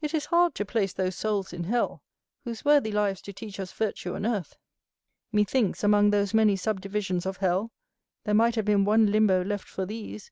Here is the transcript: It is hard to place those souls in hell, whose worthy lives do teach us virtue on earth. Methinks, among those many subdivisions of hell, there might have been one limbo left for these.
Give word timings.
It 0.00 0.14
is 0.14 0.26
hard 0.26 0.54
to 0.54 0.64
place 0.64 0.92
those 0.92 1.16
souls 1.16 1.52
in 1.52 1.64
hell, 1.64 2.04
whose 2.44 2.64
worthy 2.64 2.92
lives 2.92 3.20
do 3.20 3.32
teach 3.32 3.58
us 3.58 3.72
virtue 3.72 4.14
on 4.14 4.24
earth. 4.24 4.56
Methinks, 5.32 5.82
among 5.82 6.10
those 6.10 6.32
many 6.32 6.54
subdivisions 6.54 7.26
of 7.26 7.38
hell, 7.38 7.72
there 8.22 8.32
might 8.34 8.54
have 8.54 8.64
been 8.64 8.84
one 8.84 9.10
limbo 9.10 9.42
left 9.42 9.66
for 9.68 9.84
these. 9.86 10.30